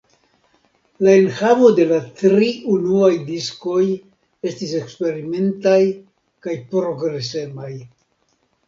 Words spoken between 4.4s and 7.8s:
estis eksperimentaj kaj progresemaj.